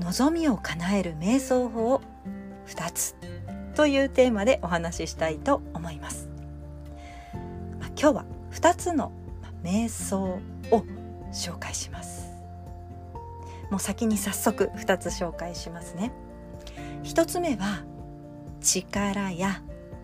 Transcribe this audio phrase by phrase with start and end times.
[0.00, 2.00] 望みを叶える瞑想法
[2.66, 3.14] 2つ
[3.74, 6.28] というテーマでお話ししたいと思います、
[7.80, 9.12] まあ、今日は2つの
[9.62, 10.38] 瞑想
[10.70, 10.84] を
[11.32, 12.30] 紹介します。
[13.70, 16.12] もう先に早速2つ紹介しますね。
[17.02, 17.84] 1つ目は
[18.60, 19.62] 力や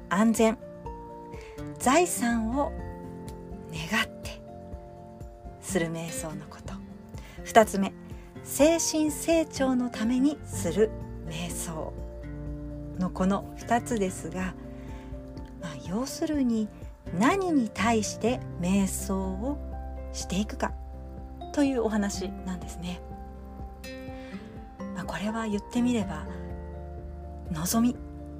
[0.08, 0.58] 安全。
[1.78, 2.72] 財産を
[3.72, 4.40] 願って
[5.60, 6.74] する瞑想のこと。
[7.44, 7.92] 2つ目
[8.44, 10.90] 精神成長のためにする
[11.28, 11.92] 瞑想
[12.98, 14.54] のこの2つですが、
[15.60, 16.68] まあ、要するに
[17.18, 19.58] 何に対して瞑想を
[20.12, 20.72] していくか
[21.52, 23.00] というお話なんですね。
[24.94, 26.26] まあ、これは言ってみれば
[27.52, 27.96] 望み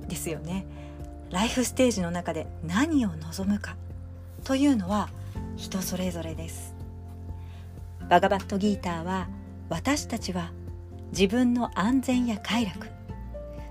[0.09, 0.67] ですよね。
[1.31, 3.77] ライフステージの中で何を望むか
[4.45, 5.09] というのは
[5.57, 6.75] 人それぞれです。
[8.09, 9.29] バガバットギーターは
[9.73, 10.53] 私たちは
[11.13, 12.89] 自分の安全や快楽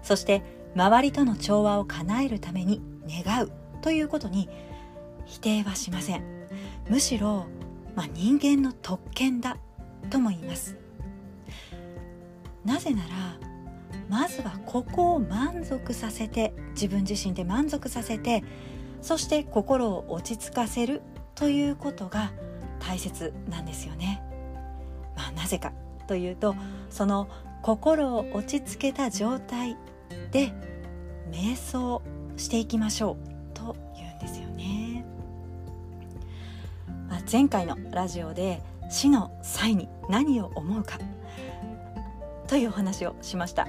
[0.02, 0.42] そして
[0.76, 3.52] 周りとの調和を叶えるために願う
[3.84, 4.50] ということに
[5.28, 6.24] 否定はしません。
[6.90, 7.46] むしろ、
[7.96, 9.58] まあ、人間の特権だ
[10.10, 10.76] とも言います。
[12.66, 13.10] なぜなら
[14.10, 18.44] まずはここを満足させて自分自身で満足させて
[19.02, 21.04] そして心を落ち着かせる
[21.36, 22.32] ということが
[22.80, 24.24] 大切なんですよね。
[25.16, 25.72] まあ、なぜか。
[26.12, 26.58] というと
[26.90, 27.30] その
[27.62, 29.78] 心を落ち着けた状態
[30.32, 30.52] で
[31.32, 32.02] 瞑想
[32.36, 33.18] していきましょう
[33.54, 35.06] というんですよね。
[37.08, 41.00] まあ、前回のラジオで死の際に何を思うか
[42.48, 43.68] というお話をしました。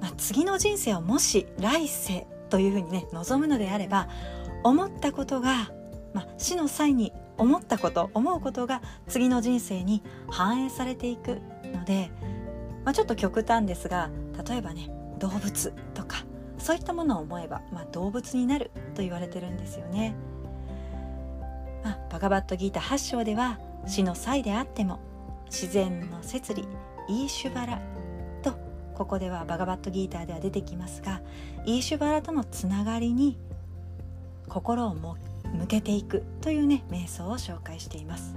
[0.00, 4.08] まあ、次の人生をもし来世というふうにね望むのであれば
[4.64, 5.70] 思ったことが、
[6.14, 12.10] まあ、死の際に思ったこと思うことが次の人生に反映されていくので、
[12.84, 14.10] まあ、ちょっと極端ですが
[14.46, 16.24] 例えばね動物とか
[16.58, 20.14] そういったものを思えば、まあ、動物になると言われてるんですよね。
[21.84, 24.98] まあ、バガバットギータ8章では死の際であっても
[25.46, 26.66] 自然の摂理
[27.08, 27.80] イーシュバラ
[28.42, 28.58] と
[28.94, 31.22] ここではバガバットギーターでは出てきますが
[31.64, 33.38] イーシュバラとのつながりに
[34.48, 35.16] 心を向
[35.54, 38.36] 向けていくというね瞑想を紹介しています、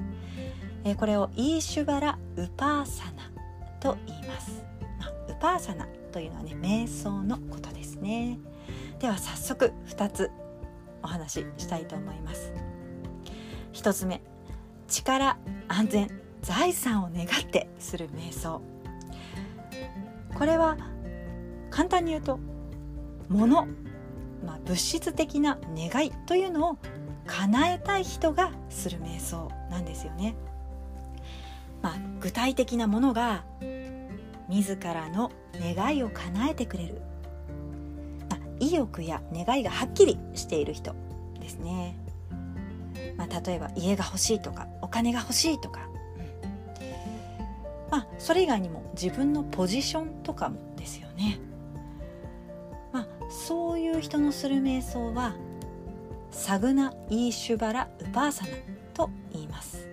[0.84, 3.32] えー、これをイーシュバラウパーサナ
[3.80, 4.64] と言います、
[5.00, 8.38] まあ、ウパーサナというのはね瞑想のことですね。
[9.00, 10.30] では早速2つ
[11.02, 12.54] お話ししたいと思います。
[13.74, 14.22] 1つ目
[14.88, 18.62] 力安全財産を願ってする瞑想。
[20.36, 20.78] これは
[21.70, 22.40] 簡単に言うと
[23.30, 23.66] 物
[24.46, 26.78] まあ、物質的な願いというのを
[27.32, 30.36] 叶えたい人がする瞑想なんですよね。
[31.82, 33.46] まあ、具体的なものが
[34.50, 37.02] 自らの願いを叶えてくれる、
[38.30, 40.94] まあ、意欲や願いがはっきりしている人
[41.40, 41.96] ですね。
[43.18, 45.88] まあ、例えば家が欲しいとかお金が欲しいとか、
[47.90, 51.40] まあ、それ以外にも自分のポジションとかもですよね。
[52.92, 55.34] まあ、そういう人のする瞑想は
[56.32, 58.52] サグナ・イーシュバラ・ウパーサナ
[58.94, 59.88] と言います、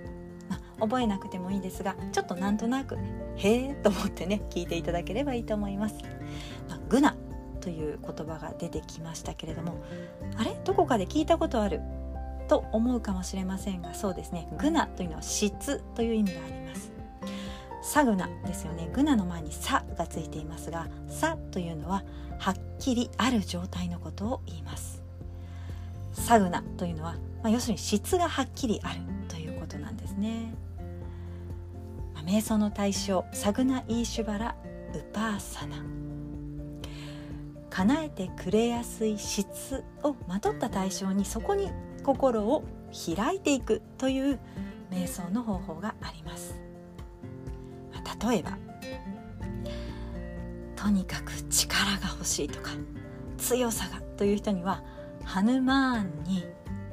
[0.49, 2.97] まあ、覚えなくてもいいですがちょっとなんとなく
[3.37, 5.97] へえと思ってね聞いていただければいいと思います、
[6.69, 7.17] まあ、グナ
[7.61, 9.85] という言葉が出てきましたけれども
[10.37, 10.57] あれ？
[10.65, 11.81] どこかで聞いたことある？
[12.49, 14.49] と思うかもしれませんがそうですね。
[14.59, 16.93] グナというのは質という意味があります。
[17.83, 18.89] サグナですよね。
[18.95, 22.05] グナの前にサがついていますがサというのは
[22.39, 24.98] はっきりある状態のことを言います。
[26.19, 27.13] サグナというのは、
[27.43, 30.53] まあ、要するに質がはっきりあるということなんですね。
[32.15, 34.57] まあ、瞑想の対象サグナ・イーシュバラ・
[34.95, 35.77] ウパーサナ
[37.71, 41.71] 叶えてくれやすい質をまとった対象にそこに
[42.03, 42.65] 心を
[43.17, 44.41] 開いていくという
[44.91, 46.61] 瞑想の方法があります。
[47.93, 48.59] まあ、例えば
[50.75, 52.71] とにかく力が欲しいとか
[53.37, 54.83] 強さがという人には
[55.29, 56.43] ハヌマーンに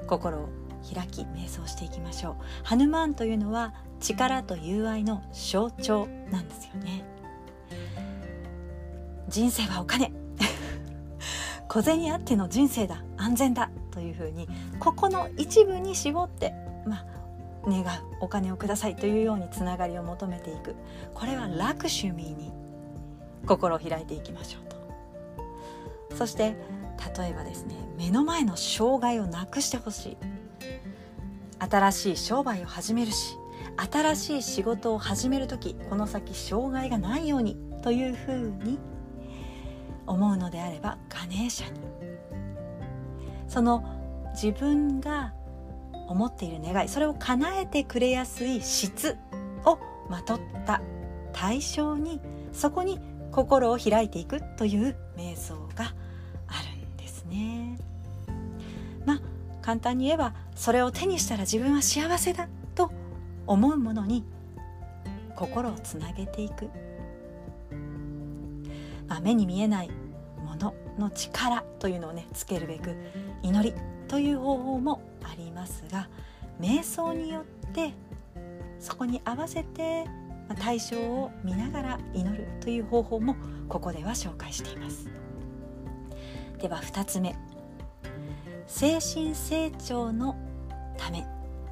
[0.07, 0.49] 心を
[0.93, 2.35] 開き瞑想していきましょう。
[2.65, 7.05] ハヌマーンというのは力と友愛の象徴なんですよね。
[9.29, 10.11] 人生はお金。
[11.69, 13.01] 小銭あっての人生だ。
[13.15, 14.49] 安全だというふうに
[14.79, 16.53] ここの一部に絞って
[16.85, 17.05] まあ
[17.65, 17.85] 願う
[18.19, 20.75] お金をくださいというようにつながりを求めていく。
[21.13, 22.51] これは楽趣味に
[23.47, 24.74] 心を開いていきましょうと。
[26.15, 26.55] そして
[27.17, 30.17] 例えばですね目の前の障害をなくしてほしい。
[31.57, 33.37] 新しい商売を始めるし
[33.77, 38.77] 新しい仕事を始める時この先障害がないようにというふうに
[40.05, 41.79] 思うのであればガネーシャに。
[43.47, 43.85] その
[44.33, 45.33] 自分が
[46.07, 49.17] 思っている願いそれを叶えてくれやすい質
[49.65, 49.79] を
[50.09, 50.81] まとった
[51.31, 52.19] 対象に
[52.51, 52.99] そこに
[53.31, 55.93] 心を開いていくという瞑想が
[57.29, 57.77] ね。
[59.05, 59.21] まあ
[59.61, 62.91] 簡単に言えばそれを手にしたら自分は幸せだと
[63.47, 64.23] 思うものに
[65.35, 66.69] 心をつなげていく、
[69.07, 69.89] まあ、目に見えない
[70.43, 72.95] ものの力というのをねつけるべく
[73.43, 73.75] 祈り
[74.07, 76.07] という方法もありますが
[76.59, 77.93] 瞑想によって
[78.79, 80.05] そこに合わせて
[80.59, 83.35] 対象を見ながら祈るという方法も
[83.67, 85.09] ここでは紹介しています
[86.57, 87.35] では2つ目。
[88.67, 90.35] 精神成長の
[90.97, 91.25] ため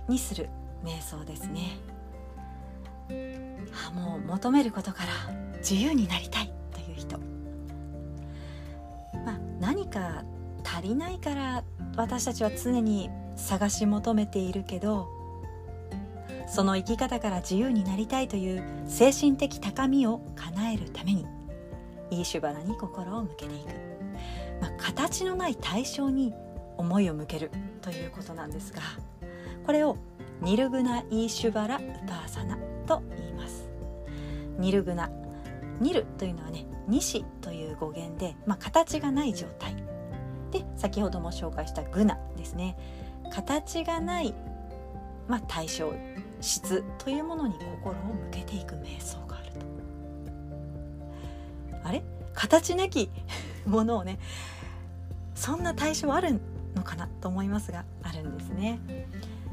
[0.08, 0.50] にする
[0.84, 1.80] 瞑想ですね。
[3.88, 5.10] あもう求めることから
[5.58, 7.18] 自由になりたいという人、
[9.26, 10.24] まあ、何か
[10.64, 11.64] 足りないから
[11.96, 15.08] 私たちは常に探し求めているけど
[16.48, 21.26] その生き方から自由になりたいという精神的高みを叶えるために
[22.12, 23.93] イーシュバラに心を向けていく、
[24.84, 26.34] 形のない対象に
[26.78, 27.50] 思いを向ける
[27.82, 28.82] ということなんですが
[29.66, 29.96] これを
[30.42, 33.70] ニルグナ・イーシュバラ・ウパーサナと言います。
[34.58, 35.10] ニルグナ
[35.80, 39.78] ニルというのはね西という語源で、まあ、形がない状態。
[40.52, 42.78] で先ほども紹介したグナですね。
[43.32, 44.36] 形がない、
[45.28, 45.94] まあ、対象
[46.42, 49.60] 質というものに心を向けていく瞑想があると。
[51.88, 52.04] あれ？
[52.34, 53.10] 形なき
[53.66, 54.20] ものをね
[55.44, 56.40] そんな対象ある
[56.74, 58.80] のかなと思いますがあるんですね、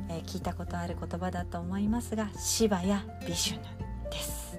[0.08, 3.62] えー、聞いたことある言葉だと思いますがシバやビシュヌ
[4.08, 4.56] です。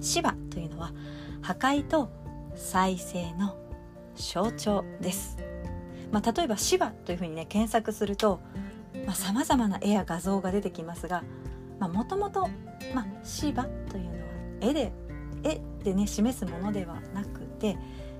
[0.00, 0.92] シバというのは
[1.42, 2.10] 破壊と
[2.54, 3.58] 再生の
[4.16, 5.36] 象徴です、
[6.10, 8.40] まあ、例えばシバというふうにね検索すると
[9.12, 11.22] さまざ、まな絵や画像が出てきますが
[11.78, 12.48] もともと
[13.22, 14.16] シバというのは
[14.62, 14.92] 絵で
[15.42, 17.76] 絵でね示すものではなくて、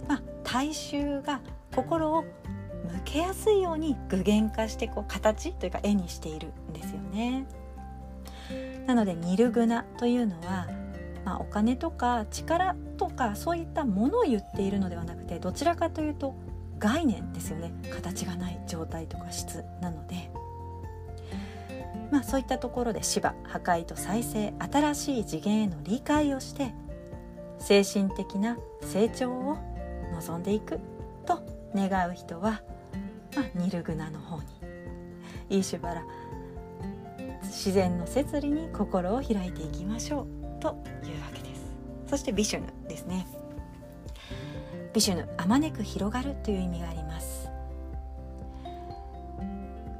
[0.06, 1.41] まあ、大衆が
[1.75, 2.28] 心を向
[3.05, 7.46] けやすいように具現化してこう形というか絵にしているんですよね。
[8.87, 10.67] なのでニルグナというのは
[11.25, 16.34] まあ、お金とか力とかそういったものを言っているのではなくてどちらかというと
[16.78, 20.31] 概念ですよね形がない状態とか質なので、
[22.11, 26.72] まあ、そういったところで芝破壊と再生新しい次元への理解をして
[27.58, 29.58] 精神的な成長を
[30.14, 30.81] 望んでいく
[31.26, 31.43] と
[31.75, 32.62] 願う人は、
[33.37, 34.44] まあ、ニルグナの方に。
[35.50, 36.05] イーシュバラ
[37.43, 40.27] 自然の摂理に心を開いていきましょう。
[40.60, 40.69] と
[41.05, 41.62] いうわけです。
[42.06, 43.27] そしてビシュヌですね。
[44.93, 47.48] ビシュヌあまねく広がるという意味があります、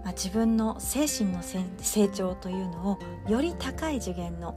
[0.05, 2.99] まあ、自分の精神の成長というのを
[3.31, 4.57] より高い次元の、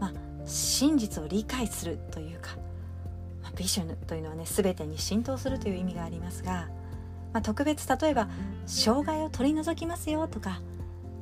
[0.00, 0.12] まあ、
[0.44, 2.56] 真実を理解するというか、
[3.58, 6.68] ビシュヌというのはね全てに浸透するという意味がありますが、
[7.32, 8.28] まあ、特別例えば
[8.66, 10.62] 障害を取り除きますよとか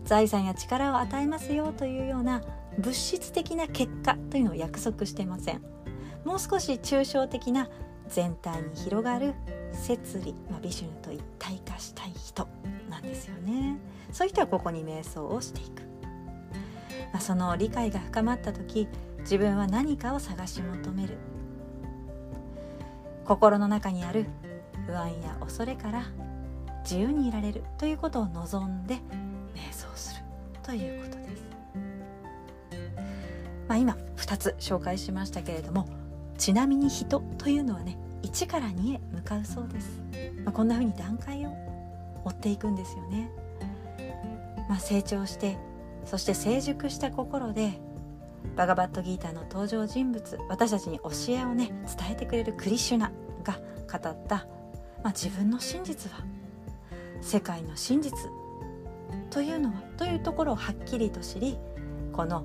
[0.04, 2.42] 財産や力を与えますよというような
[2.78, 5.62] 物質的な結果というのを約束してません。
[6.24, 7.68] もう少し抽象的な
[8.08, 9.34] 全体に広がる
[9.72, 12.48] 摂理、まあ、ビシュヌと一体化したい人
[12.90, 13.78] なんですよね。
[14.12, 15.82] そういう人はここに瞑想をしていく、
[17.12, 18.88] まあ、その理解が深まった時
[19.20, 21.16] 自分は何かを探し求める。
[23.26, 24.26] 心の中にある
[24.87, 26.04] 不安や恐れから
[26.83, 28.95] 自由にいられるということを望んで
[29.54, 30.23] 瞑想する
[30.62, 31.47] ということです。
[33.68, 35.88] まあ、今2つ紹介しましたけれども
[36.38, 40.00] ちなみに人というのはね1から2へ向かうそうです、
[40.45, 41.50] まあ、こんな風に段階を
[42.25, 43.28] 追っていくんですよね、
[44.68, 45.59] まあ、成長して
[46.04, 47.80] そして成熟した心で
[48.54, 53.12] バガバットギーターの登場人物私たちに教えをね伝えてくれるクリシュナ
[53.42, 53.58] が
[53.90, 54.46] 語った、
[55.02, 56.18] まあ、自分の真実は
[57.20, 58.12] 世界の真実
[59.30, 61.58] というのはというところをはっきりと知り
[62.12, 62.44] この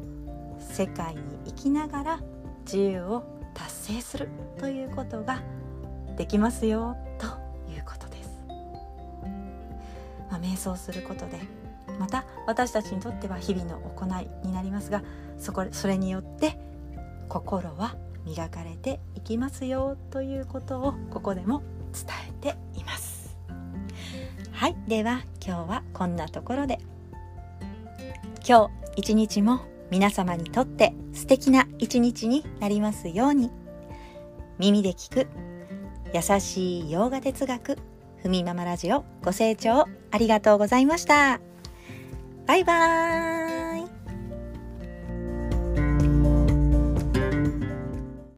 [0.60, 2.20] 世界に生きながら
[2.66, 4.30] 自由を達成する
[4.60, 5.42] ということが
[6.18, 7.28] できますよと
[7.72, 8.30] いうことです。
[10.30, 11.40] まあ、瞑想することで
[12.00, 15.04] また私たちにとっては日々の行いになりますが
[15.38, 16.58] そこそれによって
[17.30, 17.96] 心は
[18.26, 23.36] 磨かれていきますよということをここでも伝えています。
[24.52, 26.80] はいでは今日はこんなところで。
[28.48, 33.52] 今日一日も皆様にとって素敵な一日になりますように。
[34.60, 35.28] 耳で聞く
[36.14, 37.78] 優しい洋画哲学
[38.22, 41.51] ふみママラジオご清聴ありがとうございました。
[42.52, 43.41] バイバーイ。